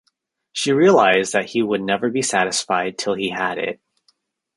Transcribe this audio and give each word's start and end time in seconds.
She 0.51 0.71
realised 0.71 1.33
that 1.33 1.51
he 1.51 1.61
would 1.61 1.79
never 1.83 2.09
be 2.09 2.23
satisfied 2.23 2.97
till 2.97 3.13
he 3.13 3.29
had 3.29 3.59
it. 3.59 3.79